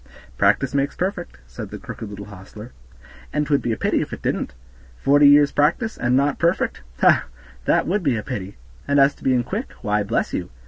[0.35, 2.71] "Practice makes perfect," said the crooked little hostler,
[3.31, 4.55] "and 'twould be a pity if it didn't;
[4.97, 6.81] forty years' practice, and not perfect!
[7.01, 7.25] ha, ha!
[7.65, 10.49] that would be a pity; and as to being quick, why, bless you!